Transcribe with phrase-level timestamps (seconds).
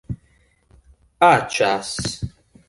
[1.29, 1.93] aĉas